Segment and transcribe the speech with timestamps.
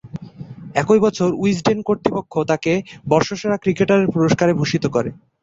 [0.75, 2.71] একই বছর উইজডেন কর্তৃপক্ষ তাকে
[3.07, 5.09] বর্ষসেরা ক্রিকেটারের পুরস্কারে ভূষিত করে।